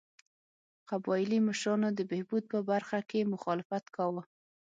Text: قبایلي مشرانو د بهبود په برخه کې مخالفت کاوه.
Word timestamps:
قبایلي 0.89 1.39
مشرانو 1.47 1.89
د 1.93 1.99
بهبود 2.11 2.43
په 2.51 2.59
برخه 2.69 2.99
کې 3.09 3.29
مخالفت 3.33 3.85
کاوه. 3.95 4.23